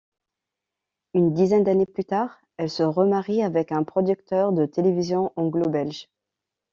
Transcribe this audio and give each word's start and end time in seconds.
Une 1.13 1.31
dizaine 1.31 1.63
d'années 1.63 1.85
plus 1.85 2.05
tard, 2.05 2.41
elle 2.57 2.71
se 2.71 2.81
remarie 2.81 3.43
avec 3.43 3.71
un 3.71 3.83
producteur 3.83 4.51
de 4.51 4.65
télévision 4.65 5.31
anglo-belge. 5.35 6.09